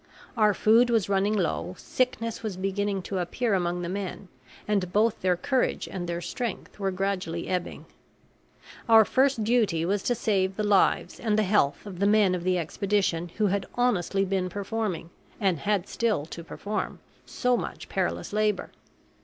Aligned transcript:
Our 0.35 0.55
food 0.55 0.89
was 0.89 1.09
running 1.09 1.37
low, 1.37 1.75
sickness 1.77 2.41
was 2.41 2.57
beginning 2.57 3.03
to 3.03 3.19
appear 3.19 3.53
among 3.53 3.83
the 3.83 3.87
men, 3.87 4.29
and 4.67 4.91
both 4.91 5.21
their 5.21 5.37
courage 5.37 5.87
and 5.87 6.09
their 6.09 6.21
strength 6.21 6.79
were 6.79 6.89
gradually 6.89 7.47
ebbing. 7.47 7.85
Our 8.89 9.05
first 9.05 9.43
duty 9.43 9.85
was 9.85 10.01
to 10.01 10.15
save 10.15 10.55
the 10.55 10.63
lives 10.63 11.19
and 11.19 11.37
the 11.37 11.43
health 11.43 11.85
of 11.85 11.99
the 11.99 12.07
men 12.07 12.33
of 12.33 12.43
the 12.43 12.57
expedition 12.57 13.29
who 13.37 13.45
had 13.45 13.67
honestly 13.75 14.25
been 14.25 14.49
performing, 14.49 15.11
and 15.39 15.59
had 15.59 15.87
still 15.87 16.25
to 16.25 16.43
perform, 16.43 16.97
so 17.27 17.55
much 17.55 17.87
perilous 17.87 18.33
labor. 18.33 18.71